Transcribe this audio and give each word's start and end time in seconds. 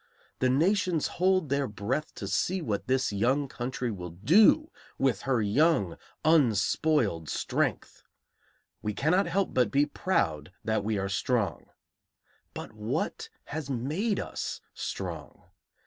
The 0.39 0.49
nations 0.49 1.05
hold 1.21 1.49
their 1.49 1.67
breath 1.67 2.15
to 2.15 2.27
see 2.27 2.59
what 2.59 2.87
this 2.87 3.13
young 3.13 3.47
country 3.47 3.91
will 3.91 4.09
do 4.09 4.71
with 4.97 5.21
her 5.29 5.43
young 5.43 5.95
unspoiled 6.25 7.29
strength; 7.29 8.01
we 8.81 8.95
cannot 8.95 9.27
help 9.27 9.53
but 9.53 9.69
be 9.69 9.85
proud 9.85 10.51
that 10.63 10.83
we 10.83 10.97
are 10.97 11.07
strong. 11.07 11.67
But 12.55 12.73
what 12.73 13.29
has 13.43 13.69
made 13.69 14.19
us 14.19 14.59
strong? 14.73 15.43